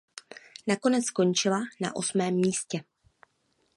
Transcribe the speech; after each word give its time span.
Nakonec 0.67 1.05
skončila 1.05 1.59
na 1.81 1.95
osmém 1.95 2.35
místě. 2.35 2.83